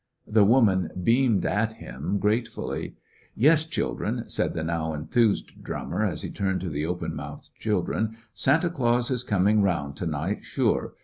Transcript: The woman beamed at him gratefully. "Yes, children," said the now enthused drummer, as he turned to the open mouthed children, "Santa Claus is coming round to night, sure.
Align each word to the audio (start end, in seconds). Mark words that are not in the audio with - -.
The 0.25 0.43
woman 0.43 0.89
beamed 1.03 1.45
at 1.45 1.73
him 1.73 2.17
gratefully. 2.17 2.95
"Yes, 3.35 3.63
children," 3.65 4.27
said 4.31 4.55
the 4.55 4.63
now 4.63 4.93
enthused 4.95 5.63
drummer, 5.63 6.03
as 6.03 6.23
he 6.23 6.31
turned 6.31 6.61
to 6.61 6.69
the 6.69 6.87
open 6.87 7.15
mouthed 7.15 7.51
children, 7.59 8.17
"Santa 8.33 8.71
Claus 8.71 9.11
is 9.11 9.21
coming 9.21 9.61
round 9.61 9.95
to 9.97 10.07
night, 10.07 10.43
sure. 10.43 10.93